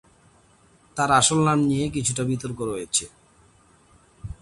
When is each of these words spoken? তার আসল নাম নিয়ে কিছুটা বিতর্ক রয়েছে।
তার 0.97 1.09
আসল 1.11 1.39
নাম 1.47 1.59
নিয়ে 1.69 1.85
কিছুটা 1.89 2.23
বিতর্ক 2.23 2.59
রয়েছে। 2.61 3.05